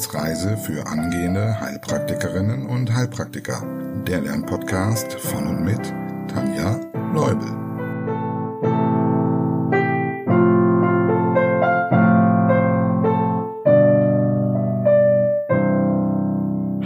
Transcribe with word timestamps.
Wissensreise 0.00 0.56
für 0.56 0.86
angehende 0.86 1.60
Heilpraktikerinnen 1.60 2.64
und 2.64 2.90
Heilpraktiker. 2.90 3.62
Der 4.06 4.22
Lernpodcast 4.22 5.12
von 5.20 5.46
und 5.46 5.62
mit 5.62 5.92
Tanja 6.26 6.80
Leubel. 7.12 7.46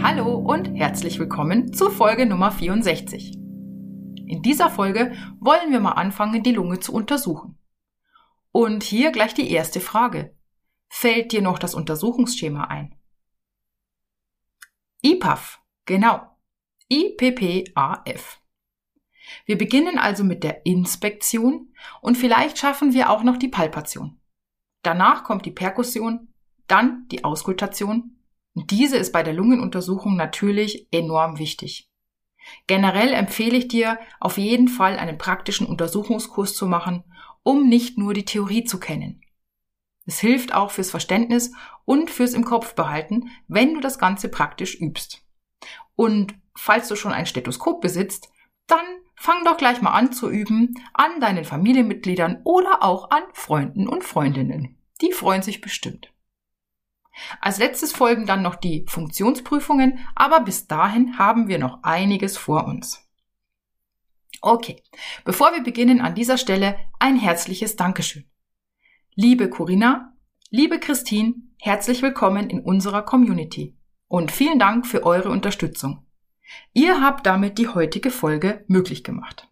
Hallo 0.03 0.35
und 0.35 0.75
herzlich 0.75 1.17
willkommen 1.17 1.71
zu 1.71 1.91
Folge 1.91 2.25
Nummer 2.25 2.51
64. 2.51 3.35
In 4.27 4.41
dieser 4.41 4.69
Folge 4.69 5.13
wollen 5.39 5.71
wir 5.71 5.79
mal 5.79 5.93
anfangen, 5.93 6.43
die 6.43 6.51
Lunge 6.51 6.81
zu 6.81 6.91
untersuchen. 6.93 7.57
Und 8.51 8.83
hier 8.83 9.13
gleich 9.13 9.33
die 9.33 9.49
erste 9.49 9.79
Frage. 9.79 10.35
Fällt 10.89 11.31
dir 11.31 11.41
noch 11.41 11.59
das 11.59 11.75
Untersuchungsschema 11.75 12.65
ein? 12.65 12.93
IPAF, 15.05 15.61
genau. 15.85 16.19
IPPAF. 16.89 18.41
Wir 19.45 19.55
beginnen 19.55 19.99
also 19.99 20.23
mit 20.23 20.43
der 20.43 20.65
Inspektion 20.65 21.75
und 22.01 22.17
vielleicht 22.17 22.57
schaffen 22.57 22.95
wir 22.95 23.11
auch 23.11 23.21
noch 23.21 23.37
die 23.37 23.47
Palpation. 23.47 24.19
Danach 24.81 25.23
kommt 25.23 25.45
die 25.45 25.51
Perkussion, 25.51 26.33
dann 26.65 27.07
die 27.09 27.23
Auskultation. 27.23 28.17
Diese 28.55 28.97
ist 28.97 29.11
bei 29.13 29.21
der 29.21 29.35
Lungenuntersuchung 29.35 30.15
natürlich 30.15 30.87
enorm 30.91 31.37
wichtig. 31.37 31.87
Generell 32.65 33.13
empfehle 33.13 33.57
ich 33.57 33.67
dir, 33.67 33.99
auf 34.19 34.39
jeden 34.39 34.67
Fall 34.67 34.97
einen 34.97 35.19
praktischen 35.19 35.67
Untersuchungskurs 35.67 36.55
zu 36.55 36.65
machen, 36.65 37.03
um 37.43 37.69
nicht 37.69 37.99
nur 37.99 38.15
die 38.15 38.25
Theorie 38.25 38.63
zu 38.63 38.79
kennen. 38.79 39.21
Es 40.05 40.19
hilft 40.19 40.53
auch 40.53 40.71
fürs 40.71 40.91
Verständnis 40.91 41.51
und 41.83 42.11
fürs 42.11 42.33
im 42.33 42.45
Kopf 42.45 42.75
behalten, 42.75 43.29
wenn 43.47 43.73
du 43.73 43.79
das 43.79 43.97
Ganze 43.97 44.29
praktisch 44.29 44.79
übst. 44.79 45.23
Und 45.95 46.35
falls 46.55 46.87
du 46.87 46.95
schon 46.95 47.11
ein 47.11 47.25
Stethoskop 47.25 47.81
besitzt, 47.81 48.29
dann 48.67 48.85
fang 49.15 49.43
doch 49.45 49.57
gleich 49.57 49.81
mal 49.81 49.91
an 49.91 50.11
zu 50.11 50.29
üben 50.29 50.75
an 50.93 51.19
deinen 51.19 51.45
Familienmitgliedern 51.45 52.41
oder 52.43 52.83
auch 52.83 53.09
an 53.09 53.23
Freunden 53.33 53.87
und 53.87 54.03
Freundinnen. 54.03 54.77
Die 55.01 55.11
freuen 55.11 55.41
sich 55.41 55.61
bestimmt. 55.61 56.11
Als 57.39 57.57
letztes 57.57 57.93
folgen 57.93 58.25
dann 58.25 58.41
noch 58.41 58.55
die 58.55 58.85
Funktionsprüfungen, 58.89 59.99
aber 60.15 60.41
bis 60.41 60.67
dahin 60.67 61.17
haben 61.17 61.47
wir 61.47 61.59
noch 61.59 61.81
einiges 61.83 62.37
vor 62.37 62.65
uns. 62.65 63.07
Okay, 64.41 64.83
bevor 65.23 65.53
wir 65.53 65.63
beginnen 65.63 66.01
an 66.01 66.13
dieser 66.13 66.37
Stelle 66.37 66.77
ein 66.99 67.17
herzliches 67.17 67.77
Dankeschön. 67.77 68.29
Liebe 69.17 69.49
Corinna, 69.49 70.13
liebe 70.49 70.77
Christine, 70.77 71.35
herzlich 71.61 72.01
willkommen 72.01 72.49
in 72.49 72.59
unserer 72.59 73.01
Community 73.01 73.73
und 74.09 74.29
vielen 74.29 74.59
Dank 74.59 74.85
für 74.85 75.05
eure 75.05 75.29
Unterstützung. 75.29 76.05
Ihr 76.73 76.99
habt 76.99 77.25
damit 77.25 77.57
die 77.57 77.69
heutige 77.69 78.11
Folge 78.11 78.65
möglich 78.67 79.05
gemacht. 79.05 79.47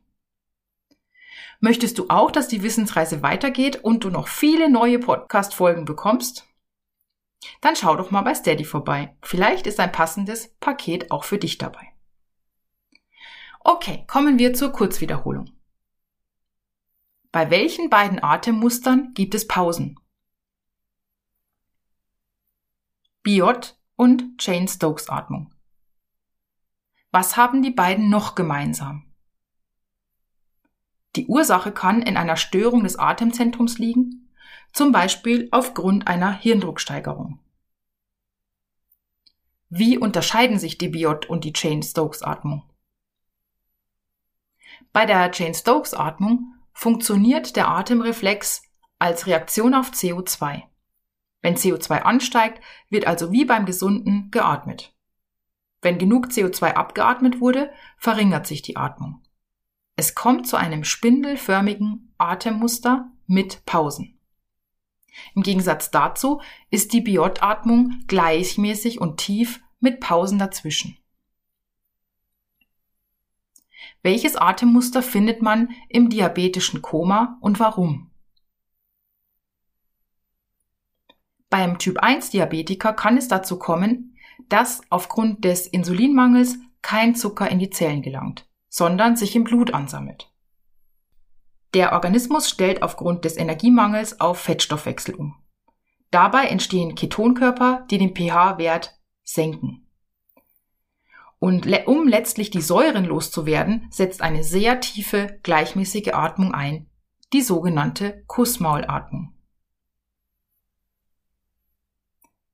Möchtest 1.62 1.98
du 1.98 2.08
auch, 2.10 2.30
dass 2.30 2.50
die 2.50 2.62
Wissensreise 2.62 3.24
weitergeht 3.24 3.82
und 3.86 4.04
du 4.04 4.10
noch 4.10 4.28
viele 4.28 4.70
neue 4.70 5.00
Podcast-Folgen 5.00 5.86
bekommst? 5.86 6.46
Dann 7.62 7.78
schau 7.78 7.96
doch 7.96 8.12
mal 8.12 8.24
bei 8.24 8.36
Steady 8.36 8.66
vorbei. 8.66 9.16
Vielleicht 9.22 9.66
ist 9.66 9.80
ein 9.80 9.94
passendes 9.94 10.54
Paket 10.60 11.10
auch 11.10 11.24
für 11.24 11.38
dich 11.38 11.58
dabei. 11.58 11.94
Okay, 13.62 14.04
kommen 14.08 14.38
wir 14.38 14.54
zur 14.54 14.74
Kurzwiederholung. 14.74 15.54
Bei 17.34 17.50
welchen 17.50 17.90
beiden 17.90 18.22
Atemmustern 18.24 19.16
gibt 19.16 19.34
es 19.34 19.48
Pausen? 19.48 20.00
Biot 23.24 23.76
und 23.96 24.36
Jane-Stokes 24.40 25.10
Atmung. 25.10 25.52
Was 27.10 27.36
haben 27.36 27.64
die 27.64 27.72
beiden 27.72 28.12
noch 28.12 28.36
gemeinsam? 28.36 29.12
Die 31.16 31.26
Ursache 31.26 31.72
kann 31.72 32.04
in 32.04 32.18
einer 32.18 32.38
Störung 32.38 32.84
des 32.84 33.00
Atemzentrums 33.00 33.80
liegen, 33.80 34.32
zum 34.72 34.92
Beispiel 34.92 35.48
aufgrund 35.50 36.08
einer 36.08 36.34
Hirndrucksteigerung. 36.34 37.40
Wie 39.70 39.98
unterscheiden 39.98 40.60
sich 40.60 40.78
die 40.78 40.90
Biot 40.90 41.26
und 41.26 41.46
die 41.46 41.54
Jane-Stokes 41.56 42.22
Atmung? 42.22 42.70
Bei 44.92 45.08
der 45.08 45.32
Jane-Stokes 45.34 45.96
Atmung 45.96 46.53
funktioniert 46.74 47.56
der 47.56 47.70
Atemreflex 47.70 48.64
als 49.00 49.28
Reaktion 49.28 49.74
auf 49.74 49.92
CO2. 49.92 50.64
Wenn 51.42 51.56
CO2 51.56 52.02
ansteigt, 52.02 52.64
wird 52.90 53.06
also 53.06 53.32
wie 53.32 53.46
beim 53.46 53.66
Gesunden 53.66 54.32
geatmet. 54.32 54.96
Wenn 55.82 55.98
genug 55.98 56.28
CO2 56.28 56.74
abgeatmet 56.74 57.42
wurde, 57.42 57.72
verringert 57.98 58.48
sich 58.48 58.62
die 58.62 58.78
Atmung. 58.78 59.22
Es 59.96 60.16
kommt 60.16 60.48
zu 60.48 60.56
einem 60.56 60.84
spindelförmigen 60.84 62.14
Atemmuster 62.18 63.12
mit 63.28 63.66
Pausen. 63.66 64.20
Im 65.36 65.44
Gegensatz 65.44 65.92
dazu 65.92 66.42
ist 66.72 66.94
die 66.94 67.02
Biot-Atmung 67.02 68.04
gleichmäßig 68.08 69.00
und 69.00 69.18
tief 69.18 69.62
mit 69.80 70.00
Pausen 70.00 70.40
dazwischen. 70.40 70.98
Welches 74.04 74.36
Atemmuster 74.36 75.02
findet 75.02 75.42
man 75.42 75.70
im 75.88 76.10
diabetischen 76.10 76.82
Koma 76.82 77.38
und 77.40 77.60
warum? 77.62 78.12
Beim 81.50 81.80
Typ 81.80 82.00
1 82.00 82.32
Diabetiker 82.32 82.92
kann 82.92 83.16
es 83.16 83.30
dazu 83.30 83.58
kommen, 83.58 84.18
dass 84.50 84.82
aufgrund 84.90 85.46
des 85.46 85.68
Insulinmangels 85.68 86.58
kein 86.82 87.16
Zucker 87.16 87.50
in 87.50 87.60
die 87.60 87.70
Zellen 87.70 88.02
gelangt, 88.02 88.50
sondern 88.68 89.16
sich 89.16 89.36
im 89.38 89.46
Blut 89.46 89.74
ansammelt. 89.74 90.34
Der 91.74 91.94
Organismus 91.94 92.50
stellt 92.50 92.84
aufgrund 92.84 93.24
des 93.24 93.38
Energiemangels 93.38 94.20
auf 94.20 94.40
Fettstoffwechsel 94.40 95.16
um. 95.16 95.36
Dabei 96.12 96.48
entstehen 96.48 96.96
Ketonkörper, 96.96 97.88
die 97.90 98.00
den 98.00 98.14
pH-Wert 98.14 99.00
senken. 99.24 99.83
Und 101.44 101.68
um 101.88 102.08
letztlich 102.08 102.52
die 102.52 102.62
Säuren 102.62 103.04
loszuwerden, 103.04 103.90
setzt 103.92 104.22
eine 104.22 104.46
sehr 104.46 104.80
tiefe, 104.80 105.42
gleichmäßige 105.44 106.14
Atmung 106.14 106.54
ein, 106.54 106.90
die 107.34 107.42
sogenannte 107.42 108.24
Kussmaulatmung. 108.28 109.36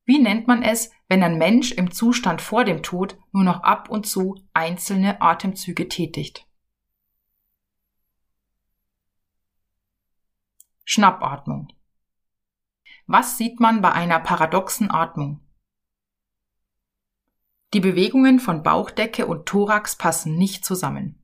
Wie 0.05 0.17
nennt 0.17 0.47
man 0.47 0.63
es, 0.63 0.89
wenn 1.07 1.21
ein 1.21 1.37
Mensch 1.37 1.71
im 1.71 1.91
Zustand 1.91 2.41
vor 2.41 2.65
dem 2.65 2.81
Tod 2.81 3.15
nur 3.31 3.43
noch 3.43 3.61
ab 3.61 3.91
und 3.91 4.07
zu 4.07 4.43
einzelne 4.53 5.21
Atemzüge 5.21 5.87
tätigt? 5.87 6.47
Schnappatmung. 10.83 11.67
Was 13.05 13.37
sieht 13.37 13.59
man 13.59 13.83
bei 13.83 13.91
einer 13.91 14.19
paradoxen 14.19 14.89
Atmung? 14.89 15.47
Die 17.73 17.79
Bewegungen 17.79 18.39
von 18.39 18.63
Bauchdecke 18.63 19.27
und 19.27 19.45
Thorax 19.45 19.95
passen 19.95 20.35
nicht 20.35 20.65
zusammen. 20.65 21.21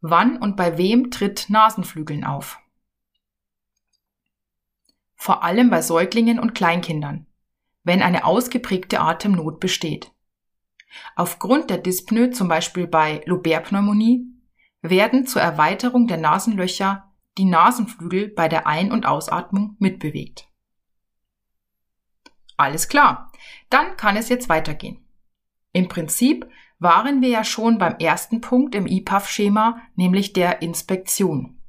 Wann 0.00 0.36
und 0.36 0.56
bei 0.56 0.76
wem 0.76 1.10
tritt 1.10 1.48
Nasenflügeln 1.48 2.24
auf? 2.24 2.58
Vor 5.16 5.42
allem 5.42 5.70
bei 5.70 5.82
Säuglingen 5.82 6.38
und 6.38 6.54
Kleinkindern, 6.54 7.26
wenn 7.84 8.02
eine 8.02 8.24
ausgeprägte 8.24 9.00
Atemnot 9.00 9.60
besteht. 9.60 10.12
Aufgrund 11.16 11.70
der 11.70 11.78
Dyspnoe, 11.78 12.30
zum 12.30 12.48
Beispiel 12.48 12.86
bei 12.86 13.22
Loberpneumonie, 13.24 14.26
werden 14.82 15.26
zur 15.26 15.42
Erweiterung 15.42 16.06
der 16.06 16.18
Nasenlöcher 16.18 17.12
die 17.38 17.44
Nasenflügel 17.46 18.28
bei 18.28 18.48
der 18.48 18.66
Ein- 18.66 18.92
und 18.92 19.06
Ausatmung 19.06 19.74
mitbewegt. 19.78 20.48
Alles 22.56 22.88
klar, 22.88 23.27
dann 23.70 23.96
kann 23.96 24.16
es 24.16 24.28
jetzt 24.28 24.48
weitergehen. 24.48 25.04
Im 25.72 25.88
Prinzip 25.88 26.48
waren 26.78 27.20
wir 27.20 27.28
ja 27.28 27.44
schon 27.44 27.78
beim 27.78 27.96
ersten 27.96 28.40
Punkt 28.40 28.74
im 28.74 28.86
IPAF-Schema, 28.86 29.80
nämlich 29.94 30.32
der 30.32 30.62
Inspektion. 30.62 31.60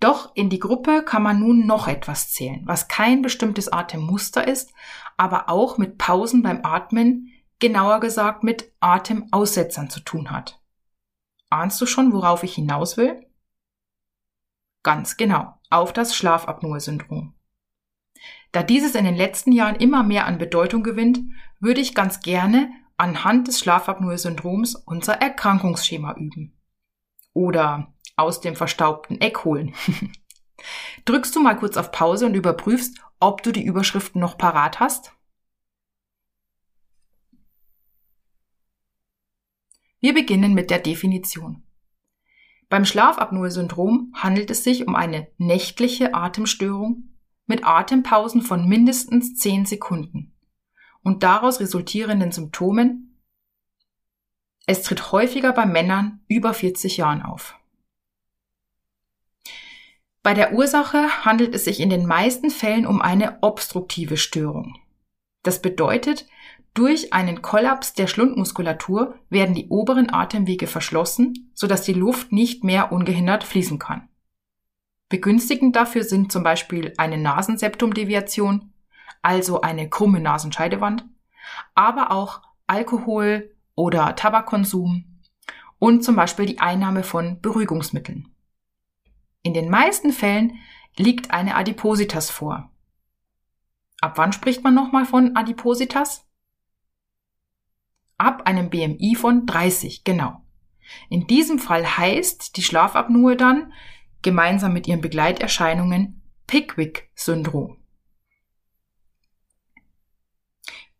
Doch 0.00 0.34
in 0.34 0.50
die 0.50 0.58
Gruppe 0.58 1.02
kann 1.02 1.22
man 1.22 1.40
nun 1.40 1.66
noch 1.66 1.88
etwas 1.88 2.32
zählen, 2.32 2.62
was 2.64 2.88
kein 2.88 3.22
bestimmtes 3.22 3.72
Atemmuster 3.72 4.46
ist, 4.46 4.72
aber 5.16 5.48
auch 5.48 5.78
mit 5.78 5.98
Pausen 5.98 6.42
beim 6.42 6.64
Atmen, 6.64 7.32
genauer 7.58 8.00
gesagt 8.00 8.42
mit 8.42 8.72
Atemaussetzern 8.80 9.88
zu 9.88 10.00
tun 10.00 10.30
hat. 10.30 10.60
Ahnst 11.48 11.80
du 11.80 11.86
schon, 11.86 12.12
worauf 12.12 12.42
ich 12.42 12.54
hinaus 12.54 12.96
will? 12.96 13.26
Ganz 14.82 15.16
genau, 15.16 15.54
auf 15.70 15.92
das 15.92 16.14
Schlafapnoe-Syndrom. 16.14 17.34
Da 18.52 18.62
dieses 18.62 18.94
in 18.94 19.04
den 19.04 19.16
letzten 19.16 19.52
Jahren 19.52 19.76
immer 19.76 20.02
mehr 20.02 20.26
an 20.26 20.38
Bedeutung 20.38 20.82
gewinnt, 20.82 21.20
würde 21.60 21.80
ich 21.80 21.94
ganz 21.94 22.20
gerne 22.20 22.70
anhand 22.96 23.48
des 23.48 23.60
Schlafapnoe-Syndroms 23.60 24.74
unser 24.74 25.14
Erkrankungsschema 25.14 26.14
üben. 26.14 26.56
Oder 27.32 27.94
aus 28.16 28.40
dem 28.40 28.56
verstaubten 28.56 29.20
Eck 29.20 29.44
holen. 29.44 29.74
Drückst 31.04 31.36
du 31.36 31.42
mal 31.42 31.56
kurz 31.56 31.76
auf 31.76 31.92
Pause 31.92 32.26
und 32.26 32.34
überprüfst, 32.34 32.98
ob 33.20 33.42
du 33.42 33.52
die 33.52 33.64
Überschriften 33.64 34.20
noch 34.20 34.38
parat 34.38 34.80
hast? 34.80 35.12
Wir 40.00 40.14
beginnen 40.14 40.54
mit 40.54 40.70
der 40.70 40.78
Definition. 40.78 41.62
Beim 42.68 42.84
Schlafapnoe-Syndrom 42.84 44.12
handelt 44.14 44.50
es 44.50 44.64
sich 44.64 44.86
um 44.86 44.94
eine 44.94 45.28
nächtliche 45.38 46.14
Atemstörung 46.14 47.15
mit 47.46 47.64
Atempausen 47.64 48.42
von 48.42 48.68
mindestens 48.68 49.36
10 49.36 49.66
Sekunden 49.66 50.34
und 51.02 51.22
daraus 51.22 51.60
resultierenden 51.60 52.32
Symptomen. 52.32 53.20
Es 54.66 54.82
tritt 54.82 55.12
häufiger 55.12 55.52
bei 55.52 55.64
Männern 55.64 56.20
über 56.26 56.52
40 56.52 56.96
Jahren 56.96 57.22
auf. 57.22 57.58
Bei 60.22 60.34
der 60.34 60.54
Ursache 60.54 61.24
handelt 61.24 61.54
es 61.54 61.64
sich 61.64 61.78
in 61.78 61.88
den 61.88 62.04
meisten 62.04 62.50
Fällen 62.50 62.84
um 62.84 63.00
eine 63.00 63.38
obstruktive 63.42 64.16
Störung. 64.16 64.76
Das 65.44 65.62
bedeutet, 65.62 66.26
durch 66.74 67.12
einen 67.12 67.40
Kollaps 67.40 67.94
der 67.94 68.08
Schlundmuskulatur 68.08 69.14
werden 69.30 69.54
die 69.54 69.68
oberen 69.68 70.12
Atemwege 70.12 70.66
verschlossen, 70.66 71.52
sodass 71.54 71.82
die 71.82 71.92
Luft 71.92 72.32
nicht 72.32 72.64
mehr 72.64 72.90
ungehindert 72.90 73.44
fließen 73.44 73.78
kann. 73.78 74.08
Begünstigend 75.08 75.76
dafür 75.76 76.02
sind 76.02 76.32
zum 76.32 76.42
Beispiel 76.42 76.92
eine 76.96 77.18
Nasenseptumdeviation, 77.18 78.72
also 79.22 79.60
eine 79.60 79.88
krumme 79.88 80.20
Nasenscheidewand, 80.20 81.04
aber 81.74 82.10
auch 82.10 82.42
Alkohol 82.66 83.54
oder 83.76 84.16
Tabakkonsum 84.16 85.20
und 85.78 86.02
zum 86.02 86.16
Beispiel 86.16 86.46
die 86.46 86.58
Einnahme 86.58 87.04
von 87.04 87.40
Beruhigungsmitteln. 87.40 88.28
In 89.42 89.54
den 89.54 89.70
meisten 89.70 90.12
Fällen 90.12 90.58
liegt 90.96 91.30
eine 91.30 91.54
Adipositas 91.54 92.30
vor. 92.30 92.70
Ab 94.00 94.18
wann 94.18 94.32
spricht 94.32 94.64
man 94.64 94.74
nochmal 94.74 95.04
von 95.04 95.36
Adipositas? 95.36 96.26
Ab 98.18 98.42
einem 98.46 98.70
BMI 98.70 99.14
von 99.14 99.46
30, 99.46 100.04
genau. 100.04 100.42
In 101.08 101.26
diesem 101.26 101.58
Fall 101.58 101.84
heißt 101.96 102.56
die 102.56 102.62
Schlafapnoe 102.62 103.36
dann, 103.36 103.72
gemeinsam 104.22 104.72
mit 104.72 104.86
ihren 104.86 105.00
Begleiterscheinungen, 105.00 106.22
Pickwick-Syndrom. 106.46 107.76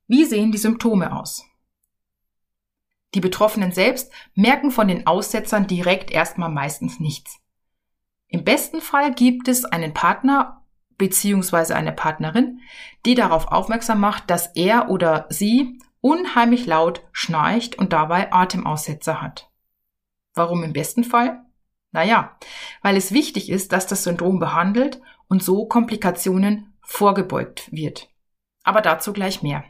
Wie 0.09 0.25
sehen 0.25 0.53
die 0.53 0.59
Symptome 0.59 1.17
aus? 1.17 1.45
Die 3.15 3.21
Betroffenen 3.21 3.73
selbst 3.73 4.13
merken 4.35 4.71
von 4.71 4.89
den 4.89 5.07
Aussetzern 5.07 5.67
direkt 5.67 6.11
erstmal 6.11 6.51
meistens 6.51 7.01
nichts. 7.01 7.41
Im 8.29 8.45
besten 8.45 8.81
Fall 8.81 9.15
gibt 9.15 9.49
es 9.49 9.65
einen 9.65 9.95
Partner 9.95 10.63
bzw. 10.99 11.73
eine 11.73 11.93
Partnerin, 11.93 12.61
die 13.05 13.15
darauf 13.15 13.49
aufmerksam 13.49 14.01
macht, 14.01 14.31
dass 14.31 14.49
er 14.49 14.91
oder 14.91 15.27
sie 15.31 15.79
unheimlich 16.01 16.67
laut 16.67 17.03
schnarcht 17.13 17.79
und 17.79 17.93
dabei 17.93 18.33
Atemaussetzer 18.33 19.23
hat. 19.23 19.51
Warum 20.35 20.63
im 20.63 20.73
besten 20.73 21.03
Fall? 21.03 21.46
Naja, 21.93 22.37
weil 22.83 22.97
es 22.97 23.13
wichtig 23.13 23.51
ist, 23.51 23.73
dass 23.73 23.87
das 23.87 24.05
Syndrom 24.05 24.39
behandelt 24.39 25.01
und 25.29 25.43
so 25.43 25.67
Komplikationen 25.67 26.75
vorgebeugt 26.83 27.71
wird. 27.73 28.09
Aber 28.65 28.81
dazu 28.81 29.13
gleich 29.13 29.43
mehr. 29.43 29.65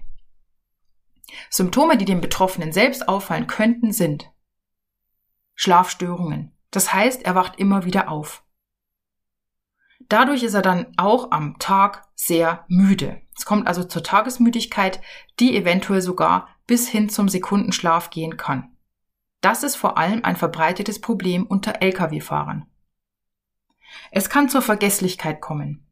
Symptome, 1.51 1.97
die 1.97 2.05
dem 2.05 2.21
Betroffenen 2.21 2.73
selbst 2.73 3.09
auffallen 3.09 3.47
könnten, 3.47 3.93
sind 3.93 4.31
Schlafstörungen. 5.55 6.53
Das 6.71 6.93
heißt, 6.93 7.23
er 7.23 7.35
wacht 7.35 7.59
immer 7.59 7.85
wieder 7.85 8.11
auf. 8.11 8.45
Dadurch 10.09 10.43
ist 10.43 10.55
er 10.55 10.62
dann 10.62 10.93
auch 10.97 11.33
am 11.33 11.59
Tag 11.59 12.07
sehr 12.15 12.65
müde. 12.69 13.21
Es 13.37 13.45
kommt 13.45 13.67
also 13.67 13.83
zur 13.83 14.03
Tagesmüdigkeit, 14.03 15.01
die 15.41 15.57
eventuell 15.57 16.01
sogar 16.01 16.49
bis 16.67 16.89
hin 16.89 17.09
zum 17.09 17.29
Sekundenschlaf 17.29 18.11
gehen 18.11 18.37
kann. 18.37 18.75
Das 19.41 19.62
ist 19.62 19.77
vor 19.77 19.99
allem 19.99 20.25
ein 20.25 20.37
verbreitetes 20.37 21.00
Problem 21.00 21.47
unter 21.47 21.83
Lkw-Fahrern. 21.83 22.67
Es 24.11 24.29
kann 24.29 24.49
zur 24.49 24.62
Vergesslichkeit 24.62 25.41
kommen. 25.41 25.87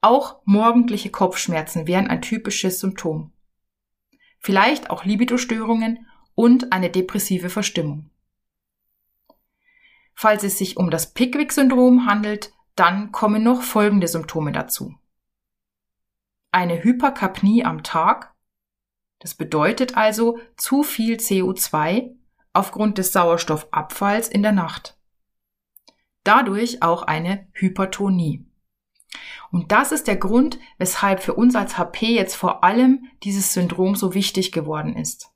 Auch 0.00 0.42
morgendliche 0.44 1.10
Kopfschmerzen 1.10 1.86
wären 1.86 2.08
ein 2.08 2.20
typisches 2.20 2.80
Symptom. 2.80 3.32
Vielleicht 4.38 4.90
auch 4.90 5.04
Libidostörungen 5.04 6.06
und 6.34 6.72
eine 6.72 6.90
depressive 6.90 7.48
Verstimmung. 7.48 8.10
Falls 10.14 10.44
es 10.44 10.58
sich 10.58 10.76
um 10.76 10.90
das 10.90 11.14
Pickwick-Syndrom 11.14 12.06
handelt, 12.06 12.52
dann 12.76 13.12
kommen 13.12 13.42
noch 13.42 13.62
folgende 13.62 14.08
Symptome 14.08 14.52
dazu. 14.52 14.94
Eine 16.52 16.84
Hyperkapnie 16.84 17.64
am 17.64 17.82
Tag, 17.82 18.33
das 19.24 19.34
bedeutet 19.34 19.96
also 19.96 20.38
zu 20.54 20.82
viel 20.82 21.16
CO2 21.16 22.10
aufgrund 22.52 22.98
des 22.98 23.14
Sauerstoffabfalls 23.14 24.28
in 24.28 24.42
der 24.42 24.52
Nacht. 24.52 24.98
Dadurch 26.24 26.82
auch 26.82 27.04
eine 27.04 27.46
Hypertonie. 27.54 28.44
Und 29.50 29.72
das 29.72 29.92
ist 29.92 30.08
der 30.08 30.16
Grund, 30.16 30.58
weshalb 30.76 31.22
für 31.22 31.32
uns 31.32 31.56
als 31.56 31.78
HP 31.78 32.14
jetzt 32.14 32.34
vor 32.34 32.64
allem 32.64 33.06
dieses 33.22 33.54
Syndrom 33.54 33.94
so 33.94 34.12
wichtig 34.12 34.52
geworden 34.52 34.94
ist. 34.94 35.30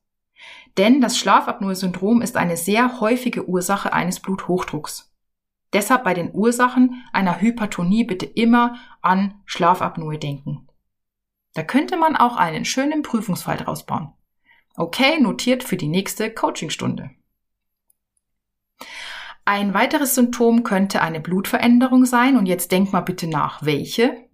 Denn 0.77 1.01
das 1.01 1.17
Schlafapnoe-Syndrom 1.17 2.21
ist 2.21 2.37
eine 2.37 2.59
sehr 2.59 3.01
häufige 3.01 3.49
Ursache 3.49 3.95
eines 3.95 4.21
Bluthochdrucks. 4.21 5.15
Deshalb 5.73 6.05
bei 6.05 6.13
den 6.13 6.35
Ursachen 6.35 7.03
einer 7.15 7.41
Hypertonie 7.41 8.05
bitte 8.05 8.27
immer 8.27 8.77
an 9.01 9.41
Schlafapnoe 9.47 10.19
denken. 10.19 10.68
Da 11.59 11.65
könnte 11.65 11.97
man 11.97 12.15
auch 12.15 12.37
einen 12.37 12.65
schönen 12.65 13.03
Prüfungsfall 13.03 13.57
draus 13.57 13.85
bauen. 13.85 14.13
Okay, 14.77 15.21
notiert 15.21 15.65
für 15.65 15.77
die 15.77 15.89
nächste 15.89 16.33
Coachingstunde. 16.33 17.11
Ein 19.45 19.75
weiteres 19.75 20.15
Symptom 20.15 20.63
könnte 20.63 21.03
eine 21.03 21.19
Blutveränderung 21.19 22.05
sein 22.05 22.37
und 22.37 22.47
jetzt 22.47 22.71
denkt 22.71 22.93
mal 22.93 23.01
bitte 23.01 23.27
nach, 23.27 23.65
welche? 23.65 24.29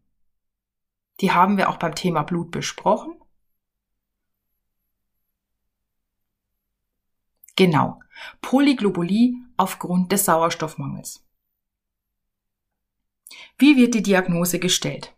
Die 1.23 1.32
haben 1.32 1.56
wir 1.56 1.71
auch 1.71 1.79
beim 1.79 1.94
Thema 1.94 2.25
Blut 2.25 2.50
besprochen. 2.50 3.15
Genau, 7.56 8.03
Polyglobulie 8.43 9.37
aufgrund 9.56 10.13
des 10.13 10.27
Sauerstoffmangels. 10.27 11.27
Wie 13.56 13.79
wird 13.79 13.94
die 13.94 14.03
Diagnose 14.03 14.58
gestellt? 14.58 15.15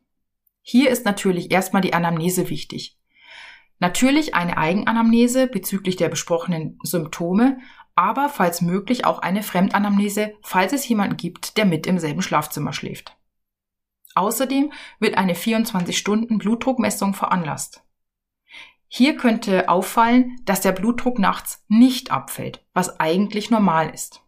Hier 0.68 0.90
ist 0.90 1.04
natürlich 1.04 1.52
erstmal 1.52 1.80
die 1.80 1.94
Anamnese 1.94 2.50
wichtig. 2.50 2.99
Natürlich 3.78 4.35
eine 4.35 4.58
Eigenanamnese 4.58 5.46
bezüglich 5.46 5.94
der 5.94 6.08
besprochenen 6.08 6.80
Symptome, 6.82 7.61
aber 7.94 8.28
falls 8.28 8.62
möglich 8.62 9.04
auch 9.04 9.20
eine 9.20 9.44
Fremdanamnese, 9.44 10.35
falls 10.42 10.73
es 10.73 10.88
jemanden 10.88 11.16
gibt, 11.16 11.56
der 11.56 11.66
mit 11.66 11.87
im 11.87 12.00
selben 12.00 12.20
Schlafzimmer 12.20 12.73
schläft. 12.73 13.16
Außerdem 14.16 14.73
wird 14.99 15.16
eine 15.16 15.35
24-Stunden-Blutdruckmessung 15.35 17.14
veranlasst. 17.14 17.85
Hier 18.88 19.16
könnte 19.16 19.68
auffallen, 19.68 20.40
dass 20.46 20.62
der 20.62 20.73
Blutdruck 20.73 21.20
nachts 21.20 21.64
nicht 21.68 22.11
abfällt, 22.11 22.66
was 22.75 22.99
eigentlich 22.99 23.50
normal 23.50 23.90
ist. 23.90 24.25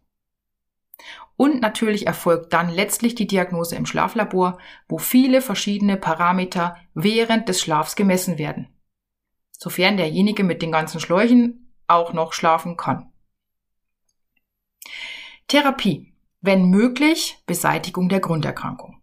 Und 1.39 1.61
natürlich 1.61 2.05
erfolgt 2.05 2.51
dann 2.51 2.67
letztlich 2.67 3.15
die 3.15 3.25
Diagnose 3.25 3.77
im 3.77 3.85
Schlaflabor, 3.85 4.57
wo 4.89 4.97
viele 4.97 5.41
verschiedene 5.41 5.95
Parameter 5.95 6.75
während 6.93 7.47
des 7.47 7.61
Schlafs 7.61 7.95
gemessen 7.95 8.37
werden. 8.37 8.67
Sofern 9.51 9.95
derjenige 9.95 10.43
mit 10.43 10.61
den 10.61 10.73
ganzen 10.73 10.99
Schläuchen 10.99 11.73
auch 11.87 12.11
noch 12.11 12.33
schlafen 12.33 12.75
kann. 12.75 13.13
Therapie. 15.47 16.13
Wenn 16.41 16.69
möglich, 16.69 17.37
Beseitigung 17.45 18.09
der 18.09 18.19
Grunderkrankung. 18.19 19.01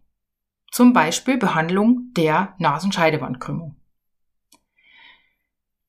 Zum 0.71 0.93
Beispiel 0.93 1.39
Behandlung 1.39 2.11
der 2.15 2.53
Nasenscheidewandkrümmung. 2.59 3.77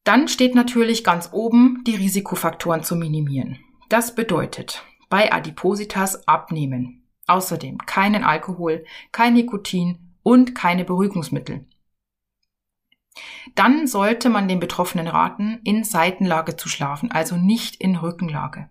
Dann 0.03 0.29
steht 0.29 0.55
natürlich 0.55 1.05
ganz 1.05 1.29
oben, 1.31 1.85
die 1.87 1.97
Risikofaktoren 1.97 2.83
zu 2.85 2.97
minimieren. 2.97 3.59
Das 3.91 4.15
bedeutet, 4.15 4.83
bei 5.09 5.33
Adipositas 5.33 6.27
abnehmen. 6.29 7.07
Außerdem 7.27 7.79
keinen 7.79 8.25
Alkohol, 8.25 8.85
kein 9.13 9.35
Nikotin 9.35 10.15
und 10.23 10.55
keine 10.55 10.85
Beruhigungsmittel. 10.85 11.67
Dann 13.55 13.87
sollte 13.87 14.29
man 14.29 14.49
den 14.49 14.61
Betroffenen 14.61 15.09
raten, 15.09 15.61
in 15.65 15.85
Seitenlage 15.85 16.57
zu 16.57 16.69
schlafen, 16.69 17.11
also 17.11 17.37
nicht 17.37 17.77
in 17.77 17.97
Rückenlage. 17.97 18.71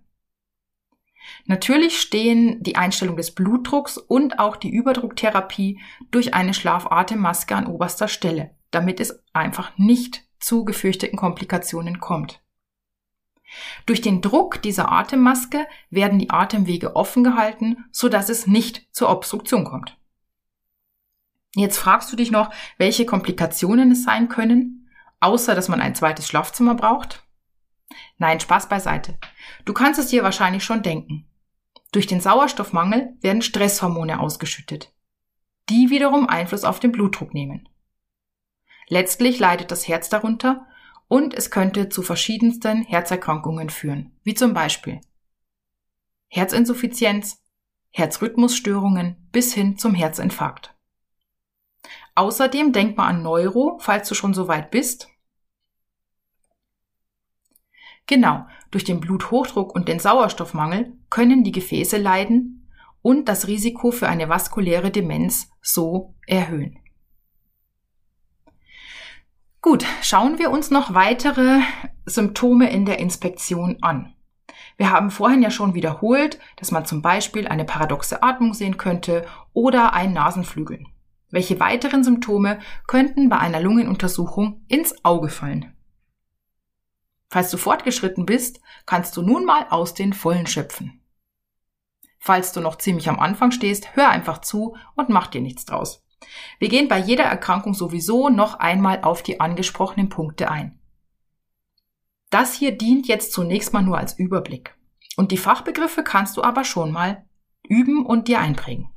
Natürlich 1.45 1.99
stehen 1.99 2.63
die 2.63 2.77
Einstellung 2.77 3.17
des 3.17 3.33
Blutdrucks 3.35 3.97
und 3.97 4.39
auch 4.39 4.55
die 4.55 4.69
Überdrucktherapie 4.69 5.81
durch 6.09 6.33
eine 6.33 6.53
Schlafatemmaske 6.53 7.55
an 7.55 7.67
oberster 7.67 8.07
Stelle, 8.07 8.55
damit 8.71 8.99
es 8.99 9.23
einfach 9.33 9.77
nicht 9.77 10.23
zu 10.39 10.63
gefürchteten 10.63 11.17
Komplikationen 11.17 11.99
kommt. 11.99 12.41
Durch 13.85 14.01
den 14.01 14.21
Druck 14.21 14.61
dieser 14.61 14.91
Atemmaske 14.91 15.67
werden 15.89 16.19
die 16.19 16.29
Atemwege 16.29 16.95
offen 16.95 17.23
gehalten, 17.23 17.85
so 17.91 18.09
dass 18.09 18.29
es 18.29 18.47
nicht 18.47 18.87
zur 18.91 19.09
Obstruktion 19.09 19.63
kommt. 19.63 19.97
Jetzt 21.55 21.77
fragst 21.77 22.11
du 22.11 22.15
dich 22.15 22.29
noch, 22.29 22.53
welche 22.77 23.05
Komplikationen 23.05 23.91
es 23.91 24.03
sein 24.03 24.29
können, 24.29 24.89
außer 25.19 25.55
dass 25.55 25.69
man 25.69 25.81
ein 25.81 25.95
zweites 25.95 26.27
Schlafzimmer 26.27 26.75
braucht? 26.75 27.23
Nein, 28.17 28.39
Spaß 28.39 28.69
beiseite. 28.69 29.17
Du 29.65 29.73
kannst 29.73 29.99
es 29.99 30.07
dir 30.07 30.23
wahrscheinlich 30.23 30.63
schon 30.63 30.83
denken. 30.83 31.25
Durch 31.91 32.05
den 32.05 32.21
Sauerstoffmangel 32.21 33.15
werden 33.21 33.41
Stresshormone 33.41 34.19
ausgeschüttet, 34.19 34.93
die 35.69 35.89
wiederum 35.89 36.27
Einfluss 36.27 36.63
auf 36.63 36.79
den 36.79 36.91
Blutdruck 36.91 37.33
nehmen. 37.33 37.69
Letztlich 38.89 39.39
leidet 39.39 39.71
das 39.71 39.87
Herz 39.87 40.09
darunter 40.09 40.67
und 41.07 41.33
es 41.33 41.51
könnte 41.51 41.89
zu 41.89 42.01
verschiedensten 42.01 42.83
Herzerkrankungen 42.83 43.69
führen, 43.69 44.17
wie 44.23 44.33
zum 44.33 44.53
Beispiel 44.53 45.01
Herzinsuffizienz, 46.27 47.43
Herzrhythmusstörungen 47.91 49.29
bis 49.31 49.53
hin 49.53 49.77
zum 49.77 49.95
Herzinfarkt. 49.95 50.75
Außerdem 52.15 52.73
denk 52.73 52.97
mal 52.97 53.07
an 53.07 53.21
Neuro, 53.21 53.77
falls 53.79 54.09
du 54.09 54.15
schon 54.15 54.33
so 54.33 54.47
weit 54.47 54.71
bist. 54.71 55.07
Genau, 58.07 58.45
durch 58.71 58.83
den 58.83 58.99
Bluthochdruck 58.99 59.73
und 59.75 59.87
den 59.87 59.99
Sauerstoffmangel 59.99 60.93
können 61.09 61.43
die 61.43 61.51
Gefäße 61.51 61.97
leiden 61.97 62.69
und 63.01 63.29
das 63.29 63.47
Risiko 63.47 63.91
für 63.91 64.07
eine 64.09 64.29
vaskuläre 64.29 64.91
Demenz 64.91 65.51
so 65.61 66.15
erhöhen. 66.25 66.79
Gut, 69.61 69.85
schauen 70.01 70.37
wir 70.37 70.51
uns 70.51 70.69
noch 70.69 70.93
weitere 70.93 71.61
Symptome 72.05 72.69
in 72.69 72.85
der 72.85 72.99
Inspektion 72.99 73.77
an. 73.81 74.13
Wir 74.77 74.91
haben 74.91 75.09
vorhin 75.09 75.41
ja 75.41 75.49
schon 75.49 75.73
wiederholt, 75.73 76.39
dass 76.57 76.71
man 76.71 76.85
zum 76.85 77.01
Beispiel 77.01 77.47
eine 77.47 77.65
paradoxe 77.65 78.21
Atmung 78.21 78.53
sehen 78.53 78.77
könnte 78.77 79.25
oder 79.53 79.93
ein 79.93 80.13
Nasenflügeln. 80.13 80.87
Welche 81.29 81.59
weiteren 81.59 82.03
Symptome 82.03 82.59
könnten 82.85 83.29
bei 83.29 83.39
einer 83.39 83.59
Lungenuntersuchung 83.59 84.63
ins 84.67 85.03
Auge 85.03 85.29
fallen? 85.29 85.73
Falls 87.29 87.51
du 87.51 87.57
fortgeschritten 87.57 88.25
bist, 88.25 88.61
kannst 88.85 89.17
du 89.17 89.21
nun 89.21 89.43
mal 89.43 89.65
aus 89.69 89.93
den 89.93 90.13
Vollen 90.13 90.47
schöpfen. 90.47 91.01
Falls 92.19 92.53
du 92.53 92.61
noch 92.61 92.77
ziemlich 92.77 93.09
am 93.09 93.19
Anfang 93.19 93.51
stehst, 93.51 93.95
hör 93.95 94.09
einfach 94.09 94.39
zu 94.39 94.77
und 94.95 95.09
mach 95.09 95.27
dir 95.27 95.41
nichts 95.41 95.65
draus. 95.65 96.06
Wir 96.59 96.69
gehen 96.69 96.87
bei 96.87 96.97
jeder 96.97 97.25
Erkrankung 97.25 97.73
sowieso 97.73 98.29
noch 98.29 98.55
einmal 98.55 99.01
auf 99.03 99.21
die 99.21 99.39
angesprochenen 99.39 100.09
Punkte 100.09 100.49
ein. 100.49 100.79
Das 102.29 102.53
hier 102.53 102.77
dient 102.77 103.07
jetzt 103.07 103.31
zunächst 103.31 103.73
mal 103.73 103.83
nur 103.83 103.97
als 103.97 104.17
Überblick. 104.17 104.75
Und 105.15 105.31
die 105.31 105.37
Fachbegriffe 105.37 106.03
kannst 106.03 106.37
du 106.37 106.43
aber 106.43 106.63
schon 106.63 106.91
mal 106.91 107.25
üben 107.63 108.05
und 108.05 108.27
dir 108.27 108.39
einprägen. 108.39 108.89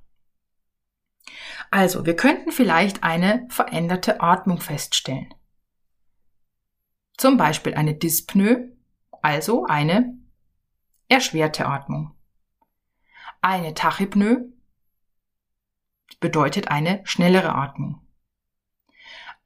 Also, 1.71 2.05
wir 2.05 2.17
könnten 2.17 2.51
vielleicht 2.51 3.05
eine 3.05 3.47
veränderte 3.49 4.21
Atmung 4.21 4.61
feststellen. 4.61 5.33
Zum 7.17 7.37
Beispiel 7.37 7.75
eine 7.75 7.95
Dyspnoe, 7.95 8.73
also 9.23 9.67
eine 9.67 10.19
erschwerte 11.09 11.67
Atmung. 11.67 12.13
Eine 13.41 13.75
Tachypnoe 13.75 14.53
bedeutet 16.19 16.69
eine 16.69 17.01
schnellere 17.05 17.55
Atmung. 17.55 18.01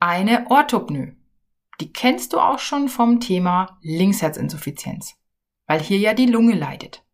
Eine 0.00 0.50
Orthopnoe, 0.50 1.16
die 1.80 1.92
kennst 1.92 2.33
du 2.33 2.38
auch 2.38 2.59
schon 2.59 2.88
vom 2.88 3.21
Thema 3.21 3.78
Linksherzinsuffizienz, 3.83 5.16
weil 5.66 5.80
hier 5.80 5.99
ja 5.99 6.14
die 6.14 6.26
Lunge 6.26 6.54
leidet. 6.54 7.04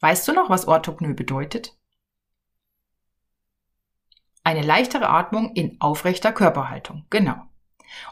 Weißt 0.00 0.26
du 0.26 0.32
noch, 0.32 0.50
was 0.50 0.66
Orthopnoe 0.66 1.14
bedeutet? 1.14 1.78
Eine 4.44 4.62
leichtere 4.62 5.08
Atmung 5.08 5.54
in 5.54 5.80
aufrechter 5.80 6.32
Körperhaltung, 6.32 7.06
genau. 7.10 7.40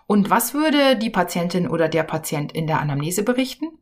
Und 0.07 0.31
was 0.31 0.55
würde 0.55 0.97
die 0.97 1.11
Patientin 1.11 1.69
oder 1.69 1.89
der 1.89 2.05
Patient 2.05 2.53
in 2.53 2.67
der 2.67 2.81
Anamnese 2.81 3.25
berichten? 3.25 3.79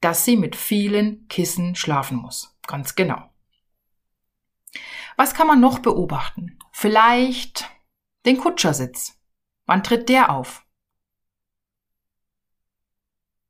Dass 0.00 0.24
sie 0.24 0.36
mit 0.36 0.56
vielen 0.56 1.28
Kissen 1.28 1.76
schlafen 1.76 2.16
muss. 2.16 2.56
Ganz 2.66 2.96
genau. 2.96 3.29
Was 5.16 5.34
kann 5.34 5.46
man 5.46 5.60
noch 5.60 5.78
beobachten? 5.80 6.58
Vielleicht 6.72 7.68
den 8.24 8.38
Kutschersitz. 8.38 9.18
Wann 9.66 9.82
tritt 9.82 10.08
der 10.08 10.30
auf? 10.30 10.66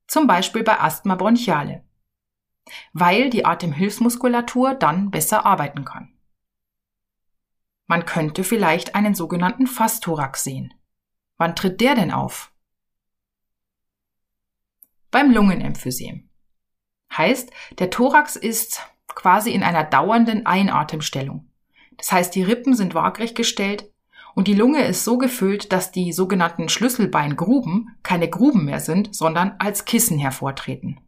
Zum 0.07 0.27
Beispiel 0.27 0.65
bei 0.65 0.81
Asthma 0.81 1.15
bronchiale, 1.15 1.85
weil 2.93 3.31
die 3.31 3.45
Atemhilfsmuskulatur 3.45 4.75
dann 4.75 5.11
besser 5.11 5.47
arbeiten 5.47 5.85
kann. 5.85 6.19
Man 7.87 8.07
könnte 8.07 8.45
vielleicht 8.45 8.95
einen 8.95 9.15
sogenannten 9.15 9.67
Fastthorax 9.67 10.45
sehen. 10.45 10.75
Wann 11.37 11.57
tritt 11.57 11.81
der 11.81 11.95
denn 11.95 12.13
auf? 12.13 12.53
Beim 15.11 15.33
Lungenemphysem. 15.33 16.29
Heißt, 17.17 17.51
der 17.79 17.91
Thorax 17.91 18.37
ist 18.37 18.83
quasi 19.15 19.51
in 19.51 19.63
einer 19.63 19.85
dauernden 19.85 20.47
Einatemstellung. 20.47 21.49
Das 21.97 22.13
heißt, 22.13 22.35
die 22.35 22.43
Rippen 22.43 22.75
sind 22.75 22.95
waagrecht 22.95 23.37
gestellt 23.37 23.91
und 24.35 24.49
die 24.49 24.55
Lunge 24.55 24.85
ist 24.85 25.05
so 25.05 25.19
gefüllt, 25.19 25.73
dass 25.73 25.93
die 25.93 26.13
sogenannten 26.13 26.69
Schlüsselbeingruben 26.69 27.97
keine 28.03 28.29
Gruben 28.29 28.65
mehr 28.65 28.81
sind, 28.81 29.15
sondern 29.15 29.57
als 29.59 29.85
Kissen 29.85 30.19
hervortreten. 30.19 31.01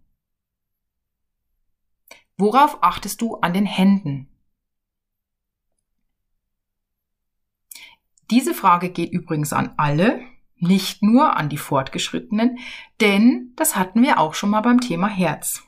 Worauf 2.37 2.83
achtest 2.83 3.21
du 3.21 3.37
an 3.37 3.55
den 3.55 3.67
Händen? 3.67 4.29
Diese 8.31 8.55
Frage 8.55 8.91
geht 8.91 9.13
übrigens 9.13 9.53
an 9.53 9.75
alle, 9.77 10.23
nicht 10.57 11.03
nur 11.03 11.37
an 11.37 11.49
die 11.49 11.59
Fortgeschrittenen, 11.59 12.59
denn 13.01 13.53
das 13.57 13.77
hatten 13.77 14.03
wir 14.03 14.19
auch 14.19 14.35
schon 14.35 14.51
mal 14.51 14.61
beim 14.61 14.81
Thema 14.81 15.09
Herz. 15.09 15.63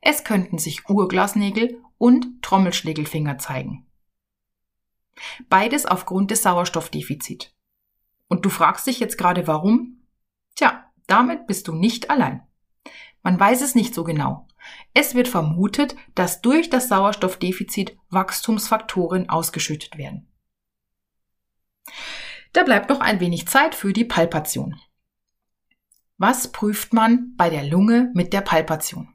Es 0.00 0.24
könnten 0.24 0.58
sich 0.58 0.88
Urglasnägel 0.88 1.82
und 1.98 2.42
Trommelschlägelfinger 2.42 3.38
zeigen. 3.38 3.86
Beides 5.48 5.84
aufgrund 5.86 6.30
des 6.30 6.42
Sauerstoffdefizits. 6.42 7.54
Und 8.28 8.44
du 8.44 8.50
fragst 8.50 8.86
dich 8.86 9.00
jetzt 9.00 9.18
gerade 9.18 9.46
warum? 9.46 10.02
Tja, 10.54 10.90
damit 11.06 11.46
bist 11.46 11.68
du 11.68 11.74
nicht 11.74 12.10
allein. 12.10 12.46
Man 13.22 13.38
weiß 13.38 13.60
es 13.60 13.74
nicht 13.74 13.94
so 13.94 14.04
genau. 14.04 14.46
Es 14.94 15.14
wird 15.14 15.28
vermutet, 15.28 15.96
dass 16.14 16.40
durch 16.40 16.70
das 16.70 16.88
Sauerstoffdefizit 16.88 17.98
Wachstumsfaktoren 18.08 19.28
ausgeschüttet 19.28 19.98
werden. 19.98 20.28
Da 22.52 22.62
bleibt 22.62 22.88
noch 22.88 23.00
ein 23.00 23.20
wenig 23.20 23.46
Zeit 23.48 23.74
für 23.74 23.92
die 23.92 24.04
Palpation. 24.04 24.78
Was 26.16 26.52
prüft 26.52 26.92
man 26.92 27.34
bei 27.36 27.50
der 27.50 27.64
Lunge 27.64 28.10
mit 28.14 28.32
der 28.32 28.40
Palpation? 28.40 29.14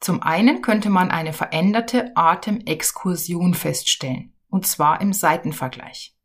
Zum 0.00 0.22
einen 0.22 0.62
könnte 0.62 0.88
man 0.88 1.10
eine 1.10 1.34
veränderte 1.34 2.16
Atemexkursion 2.16 3.54
feststellen, 3.54 4.34
und 4.48 4.66
zwar 4.66 5.00
im 5.02 5.12
Seitenvergleich. 5.12 6.16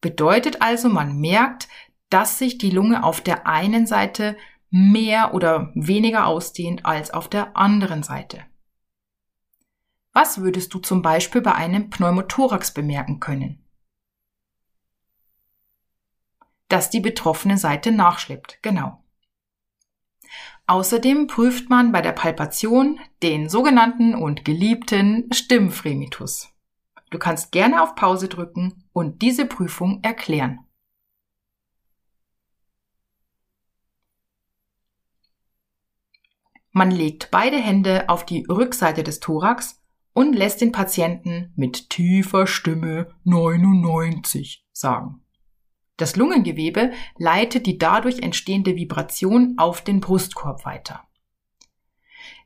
Bedeutet 0.00 0.62
also, 0.62 0.88
man 0.88 1.18
merkt, 1.18 1.68
dass 2.08 2.38
sich 2.38 2.58
die 2.58 2.70
Lunge 2.70 3.04
auf 3.04 3.20
der 3.20 3.46
einen 3.46 3.86
Seite 3.86 4.36
mehr 4.70 5.34
oder 5.34 5.72
weniger 5.74 6.26
ausdehnt 6.26 6.86
als 6.86 7.10
auf 7.10 7.28
der 7.28 7.56
anderen 7.56 8.02
Seite. 8.02 8.44
Was 10.12 10.38
würdest 10.40 10.72
du 10.72 10.78
zum 10.78 11.02
Beispiel 11.02 11.42
bei 11.42 11.54
einem 11.54 11.90
Pneumothorax 11.90 12.72
bemerken 12.72 13.20
können? 13.20 13.62
Dass 16.68 16.88
die 16.88 17.00
betroffene 17.00 17.58
Seite 17.58 17.92
nachschleppt, 17.92 18.62
genau. 18.62 19.04
Außerdem 20.68 21.28
prüft 21.28 21.70
man 21.70 21.92
bei 21.92 22.02
der 22.02 22.12
Palpation 22.12 22.98
den 23.22 23.48
sogenannten 23.48 24.14
und 24.14 24.44
geliebten 24.44 25.32
Stimmfremitus. 25.32 26.48
Du 27.10 27.18
kannst 27.18 27.52
gerne 27.52 27.82
auf 27.82 27.94
Pause 27.94 28.28
drücken 28.28 28.84
und 28.92 29.22
diese 29.22 29.46
Prüfung 29.46 30.00
erklären. 30.02 30.58
Man 36.72 36.90
legt 36.90 37.30
beide 37.30 37.56
Hände 37.56 38.08
auf 38.08 38.26
die 38.26 38.44
Rückseite 38.44 39.02
des 39.02 39.20
Thorax 39.20 39.80
und 40.12 40.34
lässt 40.34 40.60
den 40.60 40.72
Patienten 40.72 41.52
mit 41.56 41.90
tiefer 41.90 42.46
Stimme 42.46 43.14
99 43.24 44.66
sagen. 44.72 45.25
Das 45.96 46.16
Lungengewebe 46.16 46.92
leitet 47.16 47.66
die 47.66 47.78
dadurch 47.78 48.20
entstehende 48.20 48.76
Vibration 48.76 49.54
auf 49.56 49.82
den 49.82 50.00
Brustkorb 50.00 50.64
weiter. 50.64 51.04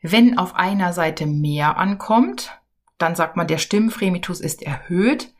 Wenn 0.02 0.38
auf 0.38 0.54
einer 0.54 0.92
Seite 0.92 1.26
mehr 1.26 1.76
ankommt, 1.76 2.60
dann 2.98 3.16
sagt 3.16 3.36
man, 3.36 3.46
der 3.46 3.58
Stimmfremitus 3.58 4.40
ist 4.40 4.62
erhöht 4.62 5.32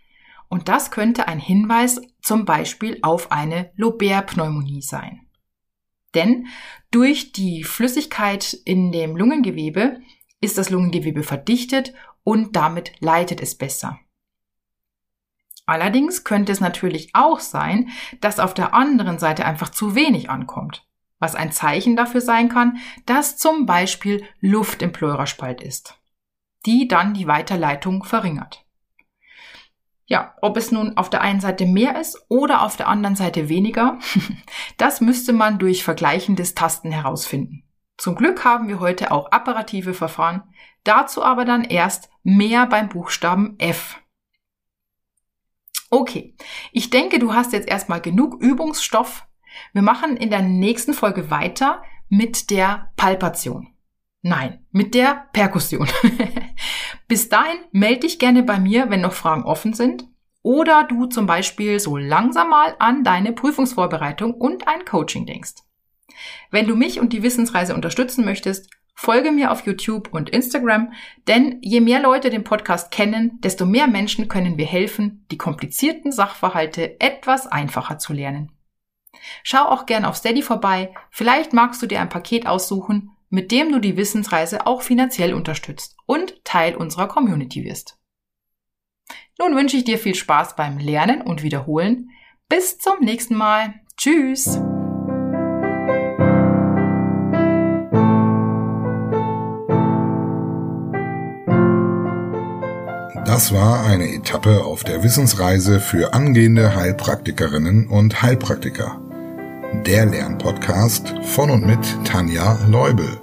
und 0.49 0.69
das 0.69 0.91
könnte 0.91 1.29
ein 1.29 1.39
Hinweis 1.39 2.01
zum 2.21 2.45
Beispiel 2.45 2.99
auf 3.03 3.31
eine 3.31 3.71
Lobärpneumonie 3.77 4.83
sein. 4.83 5.27
Denn 6.15 6.49
durch 6.91 7.33
die 7.33 7.63
Flüssigkeit 7.63 8.55
in 8.65 8.91
dem 8.91 9.17
Lungengewebe 9.17 10.01
ist 10.41 10.59
das 10.59 10.71
Lungengewebe 10.71 11.23
verdichtet 11.23 11.95
und 12.25 12.57
damit 12.57 12.93
leitet 13.01 13.41
es 13.41 13.57
besser. 13.57 14.01
Allerdings 15.71 16.25
könnte 16.25 16.51
es 16.51 16.59
natürlich 16.59 17.11
auch 17.13 17.39
sein, 17.39 17.91
dass 18.21 18.41
auf 18.41 18.55
der 18.55 18.75
anderen 18.75 19.21
Seite 19.21 19.45
einfach 19.45 19.69
zu 19.69 19.95
wenig 19.95 20.29
ankommt, 20.29 20.85
was 21.21 21.37
ein 21.37 21.53
Zeichen 21.53 21.95
dafür 21.95 22.21
sein 22.21 22.49
kann, 22.49 22.79
dass 23.07 23.39
zum 23.39 23.67
Beispiel 23.67 24.25
Luft 24.41 24.83
im 24.83 24.91
Pleuraspalt 24.91 25.63
ist, 25.63 25.97
die 26.67 26.89
dann 26.89 27.15
die 27.15 27.29
Weiterleitung 27.29 28.03
verringert. 28.03 28.67
Ja, 30.07 30.35
ob 30.43 30.57
es 30.57 30.73
nun 30.73 30.97
auf 30.97 31.09
der 31.09 31.21
einen 31.21 31.41
Seite 31.41 31.67
mehr 31.67 32.01
ist 32.01 32.21
oder 32.29 32.63
auf 32.63 32.77
der 32.77 32.89
anderen 32.89 33.15
Seite 33.15 33.49
weniger, 33.49 34.01
das 34.77 35.01
müsste 35.01 35.33
man 35.33 35.61
durch 35.61 35.85
vergleichendes 35.85 36.57
Tasten 36.57 36.91
herausfinden. 36.91 37.63
Zum 37.97 38.17
Glück 38.17 38.45
haben 38.45 38.67
wir 38.67 38.81
heute 38.81 39.13
auch 39.13 39.31
apparative 39.31 39.95
Verfahren, 39.95 40.43
dazu 40.83 41.23
aber 41.23 41.45
dann 41.45 41.63
erst 41.63 42.11
mehr 42.25 42.67
beim 42.67 42.89
Buchstaben 42.89 43.55
F. 43.61 44.01
Okay, 45.91 46.37
ich 46.73 46.91
denke, 46.91 47.19
du 47.19 47.35
hast 47.35 47.53
jetzt 47.53 47.69
erstmal 47.69 48.01
genug 48.01 48.41
Übungsstoff. 48.41 49.27
Wir 49.73 49.83
machen 49.83 50.17
in 50.17 50.31
der 50.31 50.43
nächsten 50.43 50.95
Folge 50.95 51.31
weiter 51.31 51.83
mit 52.09 52.51
der 52.51 52.93
Palpation. 52.97 53.75
Nein, 54.23 54.65
mit 54.71 54.95
der 54.95 55.29
Perkussion. 55.33 55.89
Bis 57.09 57.29
dahin 57.29 57.59
melde 57.73 58.01
dich 58.01 58.19
gerne 58.21 58.45
bei 58.45 58.61
mir, 58.61 58.89
wenn 58.91 59.01
noch 59.01 59.15
Fragen 59.15 59.43
offen 59.43 59.73
sind 59.73 60.05
oder 60.43 60.85
du 60.85 61.07
zum 61.07 61.27
Beispiel 61.27 61.81
so 61.81 61.97
langsam 61.97 62.51
mal 62.51 62.77
an 62.79 63.03
deine 63.03 63.33
Prüfungsvorbereitung 63.33 64.35
und 64.35 64.69
ein 64.69 64.85
Coaching 64.85 65.27
denkst. 65.27 65.55
Wenn 66.51 66.67
du 66.67 66.77
mich 66.77 67.01
und 67.01 67.13
die 67.13 67.23
Wissensreise 67.23 67.75
unterstützen 67.75 68.25
möchtest, 68.25 68.71
folge 69.01 69.33
mir 69.33 69.51
auf 69.51 69.65
YouTube 69.65 70.13
und 70.13 70.29
Instagram, 70.29 70.93
denn 71.27 71.59
je 71.63 71.81
mehr 71.81 72.03
Leute 72.03 72.29
den 72.29 72.45
Podcast 72.45 72.91
kennen, 72.91 73.41
desto 73.41 73.65
mehr 73.65 73.87
Menschen 73.87 74.29
können 74.29 74.59
wir 74.59 74.67
helfen, 74.67 75.25
die 75.31 75.39
komplizierten 75.39 76.13
Sachverhalte 76.13 77.01
etwas 77.01 77.47
einfacher 77.47 77.97
zu 77.97 78.13
lernen. 78.13 78.53
Schau 79.43 79.65
auch 79.65 79.87
gern 79.87 80.05
auf 80.05 80.17
Steady 80.17 80.43
vorbei, 80.43 80.93
vielleicht 81.11 81.55
magst 81.55 81.81
du 81.81 81.87
dir 81.87 82.03
ein 82.03 82.11
Paket 82.11 82.47
aussuchen, 82.47 83.13
mit 83.31 83.53
dem 83.53 83.73
du 83.73 83.79
die 83.79 83.97
Wissensreise 83.97 84.67
auch 84.67 84.83
finanziell 84.83 85.33
unterstützt 85.33 85.97
und 86.05 86.45
Teil 86.45 86.77
unserer 86.77 87.09
Community 87.09 87.65
wirst. 87.65 87.99
Nun 89.39 89.57
wünsche 89.57 89.79
ich 89.79 89.85
dir 89.85 89.97
viel 89.97 90.15
Spaß 90.15 90.57
beim 90.57 90.77
Lernen 90.77 91.23
und 91.23 91.43
Wiederholen. 91.43 92.11
Bis 92.51 92.77
zum 92.77 93.01
nächsten 93.01 93.35
Mal. 93.35 93.81
Tschüss. 93.97 94.61
Das 103.31 103.53
war 103.53 103.87
eine 103.87 104.13
Etappe 104.13 104.65
auf 104.65 104.83
der 104.83 105.05
Wissensreise 105.05 105.79
für 105.79 106.15
angehende 106.15 106.75
Heilpraktikerinnen 106.75 107.87
und 107.87 108.23
Heilpraktiker 108.23 109.01
der 109.87 110.07
Lernpodcast 110.07 111.15
von 111.23 111.51
und 111.51 111.65
mit 111.65 111.79
Tanja 112.05 112.59
Leubel. 112.69 113.21